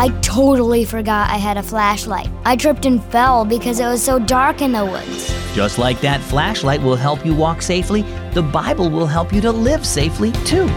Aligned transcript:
I 0.00 0.10
totally 0.20 0.84
forgot 0.84 1.28
I 1.28 1.38
had 1.38 1.56
a 1.56 1.62
flashlight. 1.62 2.30
I 2.44 2.54
tripped 2.54 2.86
and 2.86 3.02
fell 3.06 3.44
because 3.44 3.80
it 3.80 3.86
was 3.86 4.00
so 4.00 4.20
dark 4.20 4.62
in 4.62 4.70
the 4.70 4.84
woods. 4.86 5.34
Just 5.56 5.76
like 5.76 6.00
that 6.02 6.20
flashlight 6.20 6.80
will 6.80 6.94
help 6.94 7.26
you 7.26 7.34
walk 7.34 7.62
safely, 7.62 8.02
the 8.32 8.42
Bible 8.42 8.90
will 8.90 9.08
help 9.08 9.32
you 9.32 9.40
to 9.40 9.50
live 9.50 9.84
safely 9.84 10.30
too. 10.46 10.68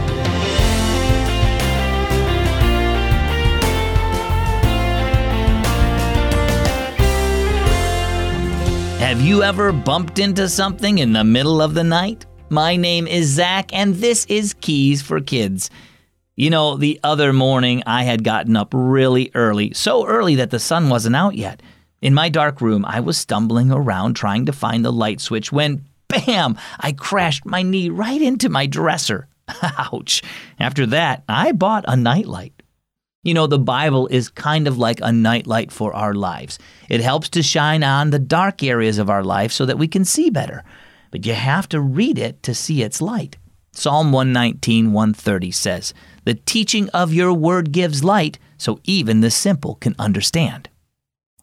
Have 8.97 9.22
you 9.22 9.44
ever 9.44 9.72
bumped 9.72 10.17
into 10.17 10.49
something 10.49 10.97
in 10.97 11.13
the 11.13 11.24
middle 11.24 11.62
of 11.62 11.76
the 11.76 11.83
night? 11.83 12.26
My 12.49 12.76
name 12.76 13.06
is 13.06 13.28
Zach, 13.28 13.69
and 13.72 13.94
this 13.94 14.26
is 14.26 14.56
Keys 14.56 15.03
for 15.03 15.22
Kids. 15.22 15.69
You 16.41 16.49
know, 16.49 16.76
the 16.76 16.99
other 17.03 17.34
morning 17.34 17.84
I 17.85 18.02
had 18.02 18.23
gotten 18.23 18.58
up 18.58 18.73
really 18.73 19.30
early, 19.36 19.76
so 19.76 20.08
early 20.08 20.34
that 20.38 20.50
the 20.50 20.58
sun 20.58 20.90
wasn't 20.90 21.16
out 21.16 21.36
yet. 21.36 21.62
In 22.02 22.16
my 22.16 22.30
dark 22.30 22.62
room, 22.62 22.84
I 22.84 23.00
was 23.00 23.16
stumbling 23.16 23.72
around 23.72 24.16
trying 24.16 24.48
to 24.48 24.52
find 24.52 24.84
the 24.84 24.91
light 24.91 25.22
switch 25.22 25.52
when, 25.52 25.86
bam, 26.08 26.58
I 26.80 26.94
crashed 26.94 27.45
my 27.45 27.62
knee 27.62 27.90
right 27.90 28.20
into 28.20 28.50
my 28.50 28.66
dresser. 28.66 29.27
Ouch. 29.62 30.23
After 30.59 30.88
that, 30.88 31.23
I 31.30 31.52
bought 31.52 31.86
a 31.88 31.95
nightlight. 31.95 32.64
You 33.22 33.36
know, 33.36 33.45
the 33.45 33.59
Bible 33.59 34.08
is 34.08 34.30
kind 34.30 34.67
of 34.67 34.80
like 34.80 35.00
a 35.00 35.12
nightlight 35.12 35.72
for 35.72 35.94
our 35.94 36.16
lives. 36.16 36.58
It 36.89 37.02
helps 37.02 37.30
to 37.30 37.44
shine 37.44 37.84
on 37.84 38.09
the 38.09 38.17
dark 38.17 38.64
areas 38.64 38.98
of 38.98 39.12
our 39.12 39.23
life 39.23 39.52
so 39.52 39.67
that 39.67 39.78
we 39.78 39.88
can 39.88 40.05
see 40.05 40.31
better. 40.31 40.64
But 41.12 41.23
you 41.23 41.36
have 41.36 41.70
to 41.70 41.80
read 41.80 42.17
it 42.17 42.42
to 42.42 42.55
see 42.55 42.81
its 42.81 43.00
light. 43.00 43.38
Psalm 43.73 44.11
119, 44.11 44.91
130 44.91 45.52
says, 45.52 45.93
The 46.25 46.34
teaching 46.34 46.89
of 46.89 47.13
your 47.13 47.34
word 47.34 47.71
gives 47.71 48.03
light, 48.03 48.38
so 48.57 48.80
even 48.84 49.21
the 49.21 49.31
simple 49.31 49.75
can 49.75 49.95
understand. 49.97 50.69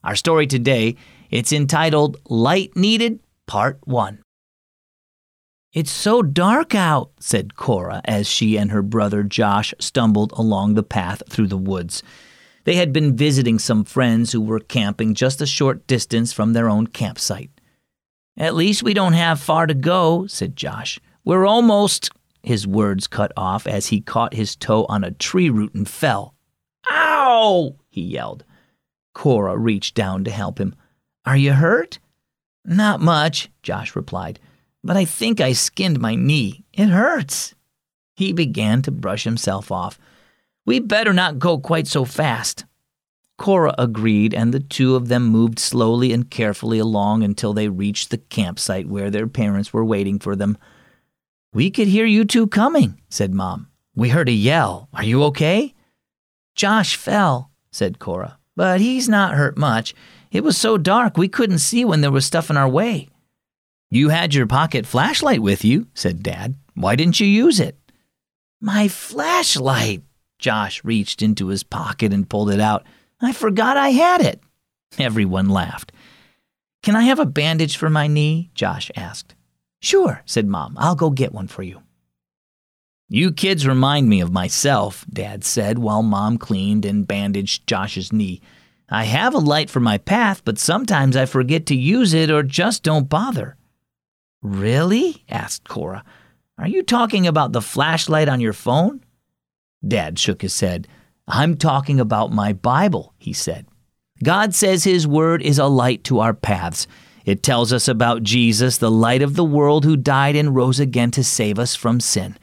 Our 0.04 0.14
story 0.14 0.46
today, 0.46 0.96
it's 1.30 1.52
entitled 1.52 2.18
Light 2.28 2.76
Needed, 2.76 3.20
Part 3.46 3.78
1. 3.84 4.20
It's 5.72 5.90
so 5.90 6.22
dark 6.22 6.74
out, 6.74 7.10
said 7.20 7.56
Cora 7.56 8.00
as 8.04 8.26
she 8.26 8.56
and 8.56 8.70
her 8.70 8.82
brother 8.82 9.22
Josh 9.22 9.74
stumbled 9.78 10.32
along 10.32 10.74
the 10.74 10.82
path 10.82 11.22
through 11.28 11.48
the 11.48 11.56
woods. 11.56 12.02
They 12.64 12.74
had 12.74 12.92
been 12.92 13.16
visiting 13.16 13.58
some 13.58 13.84
friends 13.84 14.32
who 14.32 14.40
were 14.40 14.60
camping 14.60 15.14
just 15.14 15.40
a 15.40 15.46
short 15.46 15.86
distance 15.86 16.32
from 16.32 16.52
their 16.52 16.68
own 16.68 16.86
campsite. 16.86 17.50
At 18.36 18.54
least 18.54 18.82
we 18.82 18.94
don't 18.94 19.14
have 19.14 19.40
far 19.40 19.66
to 19.66 19.74
go, 19.74 20.26
said 20.26 20.56
Josh. 20.56 21.00
We're 21.24 21.46
almost. 21.46 22.10
His 22.48 22.66
words 22.66 23.06
cut 23.06 23.32
off 23.36 23.66
as 23.66 23.88
he 23.88 24.00
caught 24.00 24.34
his 24.34 24.56
toe 24.56 24.86
on 24.88 25.04
a 25.04 25.12
tree 25.12 25.50
root 25.50 25.74
and 25.74 25.88
fell. 25.88 26.34
Ow! 26.90 27.76
he 27.88 28.00
yelled. 28.00 28.44
Cora 29.14 29.56
reached 29.56 29.94
down 29.94 30.24
to 30.24 30.30
help 30.30 30.58
him. 30.58 30.74
Are 31.24 31.36
you 31.36 31.52
hurt? 31.52 31.98
Not 32.64 33.00
much, 33.00 33.50
Josh 33.62 33.94
replied 33.94 34.40
but 34.82 34.96
I 34.96 35.04
think 35.04 35.40
I 35.40 35.52
skinned 35.52 36.00
my 36.00 36.14
knee. 36.14 36.64
It 36.72 36.88
hurts. 36.88 37.54
He 38.14 38.32
began 38.32 38.82
to 38.82 38.90
brush 38.90 39.24
himself 39.24 39.70
off. 39.70 39.98
We 40.64 40.80
better 40.80 41.12
not 41.12 41.38
go 41.38 41.58
quite 41.58 41.86
so 41.86 42.04
fast. 42.04 42.64
Cora 43.36 43.74
agreed, 43.78 44.34
and 44.34 44.52
the 44.52 44.60
two 44.60 44.96
of 44.96 45.08
them 45.08 45.24
moved 45.24 45.58
slowly 45.58 46.12
and 46.12 46.28
carefully 46.28 46.78
along 46.78 47.22
until 47.22 47.52
they 47.52 47.68
reached 47.68 48.10
the 48.10 48.18
campsite 48.18 48.88
where 48.88 49.10
their 49.10 49.28
parents 49.28 49.72
were 49.72 49.84
waiting 49.84 50.18
for 50.18 50.34
them. 50.34 50.58
We 51.52 51.70
could 51.70 51.88
hear 51.88 52.04
you 52.04 52.24
two 52.24 52.46
coming, 52.46 53.00
said 53.08 53.32
Mom. 53.32 53.68
We 53.94 54.10
heard 54.10 54.28
a 54.28 54.32
yell. 54.32 54.88
Are 54.92 55.04
you 55.04 55.24
okay? 55.24 55.74
Josh 56.54 56.96
fell, 56.96 57.50
said 57.70 57.98
Cora, 57.98 58.38
but 58.54 58.80
he's 58.80 59.08
not 59.08 59.34
hurt 59.34 59.56
much. 59.56 59.94
It 60.30 60.44
was 60.44 60.58
so 60.58 60.76
dark 60.76 61.16
we 61.16 61.28
couldn't 61.28 61.60
see 61.60 61.84
when 61.84 62.00
there 62.00 62.10
was 62.10 62.26
stuff 62.26 62.50
in 62.50 62.56
our 62.56 62.68
way. 62.68 63.08
You 63.90 64.10
had 64.10 64.34
your 64.34 64.46
pocket 64.46 64.86
flashlight 64.86 65.40
with 65.40 65.64
you, 65.64 65.86
said 65.94 66.22
Dad. 66.22 66.56
Why 66.74 66.96
didn't 66.96 67.20
you 67.20 67.26
use 67.26 67.60
it? 67.60 67.78
My 68.60 68.88
flashlight! 68.88 70.02
Josh 70.38 70.84
reached 70.84 71.22
into 71.22 71.48
his 71.48 71.62
pocket 71.62 72.12
and 72.12 72.28
pulled 72.28 72.50
it 72.50 72.60
out. 72.60 72.84
I 73.20 73.32
forgot 73.32 73.76
I 73.76 73.90
had 73.90 74.20
it. 74.20 74.40
Everyone 74.98 75.48
laughed. 75.48 75.92
Can 76.82 76.94
I 76.94 77.02
have 77.02 77.18
a 77.18 77.26
bandage 77.26 77.76
for 77.76 77.90
my 77.90 78.06
knee? 78.06 78.50
Josh 78.54 78.90
asked. 78.94 79.34
Sure, 79.80 80.22
said 80.24 80.46
Mom. 80.46 80.76
I'll 80.78 80.94
go 80.94 81.10
get 81.10 81.32
one 81.32 81.48
for 81.48 81.62
you. 81.62 81.82
You 83.08 83.32
kids 83.32 83.66
remind 83.66 84.08
me 84.08 84.20
of 84.20 84.32
myself, 84.32 85.06
Dad 85.10 85.44
said 85.44 85.78
while 85.78 86.02
Mom 86.02 86.36
cleaned 86.36 86.84
and 86.84 87.06
bandaged 87.06 87.66
Josh's 87.66 88.12
knee. 88.12 88.40
I 88.90 89.04
have 89.04 89.34
a 89.34 89.38
light 89.38 89.70
for 89.70 89.80
my 89.80 89.98
path, 89.98 90.42
but 90.44 90.58
sometimes 90.58 91.16
I 91.16 91.26
forget 91.26 91.66
to 91.66 91.74
use 91.74 92.12
it 92.12 92.30
or 92.30 92.42
just 92.42 92.82
don't 92.82 93.08
bother. 93.08 93.56
Really? 94.42 95.24
asked 95.28 95.68
Cora. 95.68 96.04
Are 96.58 96.68
you 96.68 96.82
talking 96.82 97.26
about 97.26 97.52
the 97.52 97.62
flashlight 97.62 98.28
on 98.28 98.40
your 98.40 98.52
phone? 98.52 99.04
Dad 99.86 100.18
shook 100.18 100.42
his 100.42 100.58
head. 100.60 100.88
I'm 101.26 101.56
talking 101.56 102.00
about 102.00 102.32
my 102.32 102.52
Bible, 102.52 103.14
he 103.18 103.32
said. 103.32 103.66
God 104.22 104.54
says 104.54 104.84
His 104.84 105.06
Word 105.06 105.42
is 105.42 105.58
a 105.58 105.66
light 105.66 106.04
to 106.04 106.20
our 106.20 106.34
paths. 106.34 106.86
It 107.28 107.42
tells 107.42 107.74
us 107.74 107.88
about 107.88 108.22
Jesus, 108.22 108.78
the 108.78 108.90
light 108.90 109.20
of 109.20 109.36
the 109.36 109.44
world, 109.44 109.84
who 109.84 109.98
died 109.98 110.34
and 110.34 110.56
rose 110.56 110.80
again 110.80 111.10
to 111.10 111.22
save 111.22 111.58
us 111.58 111.74
from 111.74 112.00
sin. 112.00 112.38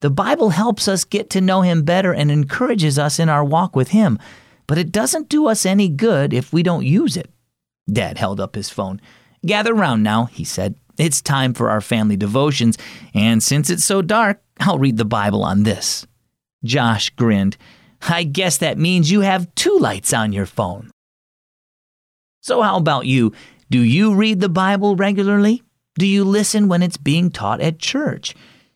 The 0.00 0.08
Bible 0.08 0.48
helps 0.48 0.88
us 0.88 1.04
get 1.04 1.28
to 1.30 1.42
know 1.42 1.60
Him 1.60 1.82
better 1.82 2.14
and 2.14 2.30
encourages 2.30 2.98
us 2.98 3.18
in 3.18 3.28
our 3.28 3.44
walk 3.44 3.76
with 3.76 3.88
Him, 3.88 4.18
but 4.66 4.78
it 4.78 4.90
doesn't 4.90 5.28
do 5.28 5.48
us 5.48 5.66
any 5.66 5.90
good 5.90 6.32
if 6.32 6.50
we 6.50 6.62
don't 6.62 6.86
use 6.86 7.14
it. 7.14 7.30
Dad 7.92 8.16
held 8.16 8.40
up 8.40 8.54
his 8.54 8.70
phone. 8.70 9.02
Gather 9.44 9.74
round 9.74 10.02
now, 10.02 10.24
he 10.24 10.44
said. 10.44 10.76
It's 10.96 11.20
time 11.20 11.52
for 11.52 11.68
our 11.68 11.82
family 11.82 12.16
devotions, 12.16 12.78
and 13.12 13.42
since 13.42 13.68
it's 13.68 13.84
so 13.84 14.00
dark, 14.00 14.40
I'll 14.58 14.78
read 14.78 14.96
the 14.96 15.04
Bible 15.04 15.44
on 15.44 15.64
this. 15.64 16.06
Josh 16.64 17.10
grinned. 17.10 17.58
I 18.00 18.24
guess 18.24 18.56
that 18.56 18.78
means 18.78 19.10
you 19.10 19.20
have 19.20 19.54
two 19.56 19.76
lights 19.76 20.14
on 20.14 20.32
your 20.32 20.46
phone. 20.46 20.90
So, 22.40 22.62
how 22.62 22.78
about 22.78 23.04
you? 23.04 23.34
Do 23.72 23.80
you 23.80 24.14
read 24.14 24.40
the 24.40 24.50
Bible 24.50 24.96
regularly? 24.96 25.62
Do 25.94 26.06
you 26.06 26.24
listen 26.24 26.68
when 26.68 26.82
it's 26.82 26.98
being 26.98 27.30
taught 27.30 27.62
at 27.62 27.78
church? 27.78 28.34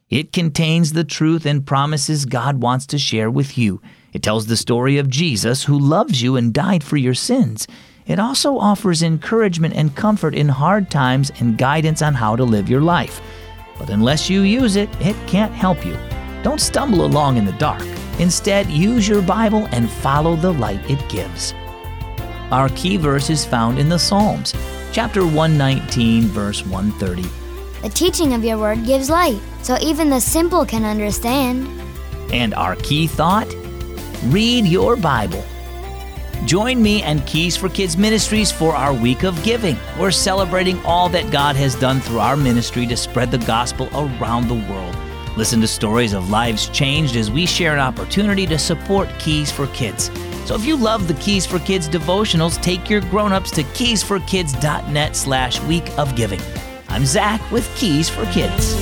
It 0.09 0.33
contains 0.33 0.95
the 0.95 1.05
truth 1.05 1.45
and 1.45 1.67
promises 1.67 2.25
God 2.25 2.63
wants 2.63 2.87
to 2.87 2.99
share 2.99 3.31
with 3.31 3.59
you. 3.59 3.83
It 4.15 4.23
tells 4.23 4.47
the 4.47 4.57
story 4.57 4.97
of 4.97 5.11
Jesus 5.11 5.65
who 5.65 5.79
loves 5.79 6.23
you 6.23 6.37
and 6.37 6.51
died 6.51 6.83
for 6.83 6.97
your 6.97 7.13
sins. 7.13 7.67
It 8.07 8.19
also 8.19 8.57
offers 8.57 9.03
encouragement 9.03 9.75
and 9.75 9.95
comfort 9.95 10.35
in 10.35 10.49
hard 10.49 10.91
times 10.91 11.31
and 11.41 11.59
guidance 11.59 12.01
on 12.01 12.15
how 12.15 12.35
to 12.35 12.45
live 12.45 12.71
your 12.71 12.81
life. 12.81 13.21
But 13.79 13.91
unless 13.91 14.31
you 14.31 14.41
use 14.41 14.77
it, 14.77 14.89
it 15.03 15.29
can't 15.29 15.53
help 15.53 15.85
you. 15.85 15.99
Don't 16.43 16.59
stumble 16.59 17.05
along 17.05 17.37
in 17.37 17.45
the 17.45 17.53
dark. 17.53 17.83
Instead, 18.19 18.71
use 18.71 19.07
your 19.07 19.21
Bible 19.21 19.69
and 19.73 19.91
follow 19.91 20.37
the 20.37 20.55
light 20.55 20.91
it 20.91 21.07
gives. 21.11 21.53
Our 22.51 22.71
key 22.71 22.97
verse 22.97 23.29
is 23.29 23.45
found 23.45 23.79
in 23.79 23.91
the 23.91 23.99
Psalms, 23.99 24.55
chapter 24.97 25.27
119, 25.27 26.23
verse 26.23 26.65
130. 26.65 27.29
The 27.83 27.91
teaching 27.91 28.33
of 28.33 28.43
your 28.43 28.57
word 28.57 28.87
gives 28.87 29.11
light, 29.11 29.39
so 29.61 29.77
even 29.83 30.09
the 30.09 30.23
simple 30.23 30.65
can 30.65 30.87
understand. 30.87 31.69
And 32.33 32.55
our 32.55 32.77
key 32.77 33.07
thought? 33.07 33.47
Read 34.29 34.65
your 34.65 34.97
Bible. 34.97 35.45
Join 36.47 36.83
me 36.83 37.03
and 37.03 37.27
Keys 37.27 37.59
for 37.59 37.69
Kids 37.69 37.99
Ministries 37.99 38.51
for 38.51 38.75
our 38.75 38.95
week 38.95 39.23
of 39.23 39.43
giving. 39.43 39.77
We're 40.01 40.11
celebrating 40.11 40.83
all 40.87 41.11
that 41.11 41.31
God 41.31 41.57
has 41.57 41.75
done 41.75 42.01
through 42.01 42.21
our 42.21 42.35
ministry 42.35 42.87
to 42.87 42.97
spread 42.97 43.31
the 43.31 43.45
gospel 43.45 43.91
around 43.93 44.49
the 44.49 44.55
world. 44.55 44.97
Listen 45.37 45.61
to 45.61 45.69
stories 45.69 46.15
of 46.15 46.31
lives 46.31 46.71
changed 46.71 47.17
as 47.17 47.31
we 47.31 47.45
share 47.45 47.75
an 47.75 47.81
opportunity 47.81 48.47
to 48.47 48.59
support 48.59 49.11
Keys 49.19 49.53
for 49.53 49.67
Kids. 49.67 50.09
So 50.47 50.55
if 50.55 50.65
you 50.65 50.77
love 50.77 51.09
the 51.09 51.15
Keys 51.15 51.45
for 51.45 51.59
Kids 51.59 51.89
devotionals, 51.89 52.63
take 52.63 52.89
your 52.89 53.01
grown-ups 53.01 53.51
to 53.51 53.65
keysforkids.net 53.65 55.17
slash 55.17 55.61
week 55.63 55.91
of 55.99 56.15
giving. 56.15 56.41
I'm 56.89 57.05
Zach 57.05 57.51
with 57.51 57.69
Keys 57.77 58.09
for 58.09 58.25
Kids. 58.27 58.76